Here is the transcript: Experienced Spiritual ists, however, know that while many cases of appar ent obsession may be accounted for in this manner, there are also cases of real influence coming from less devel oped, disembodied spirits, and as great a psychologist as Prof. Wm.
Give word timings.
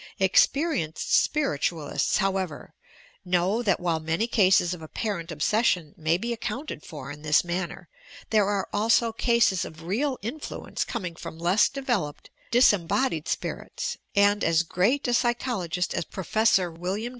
Experienced 0.17 1.13
Spiritual 1.13 1.87
ists, 1.89 2.17
however, 2.17 2.73
know 3.23 3.61
that 3.61 3.79
while 3.79 3.99
many 3.99 4.25
cases 4.25 4.73
of 4.73 4.81
appar 4.81 5.19
ent 5.19 5.31
obsession 5.31 5.93
may 5.95 6.17
be 6.17 6.33
accounted 6.33 6.83
for 6.83 7.11
in 7.11 7.21
this 7.21 7.43
manner, 7.43 7.87
there 8.31 8.47
are 8.47 8.67
also 8.73 9.11
cases 9.13 9.63
of 9.63 9.83
real 9.83 10.17
influence 10.23 10.83
coming 10.83 11.15
from 11.15 11.37
less 11.37 11.69
devel 11.69 12.09
oped, 12.09 12.31
disembodied 12.49 13.27
spirits, 13.27 13.95
and 14.15 14.43
as 14.43 14.63
great 14.63 15.07
a 15.07 15.13
psychologist 15.13 15.93
as 15.93 16.03
Prof. 16.03 16.49
Wm. 16.57 17.09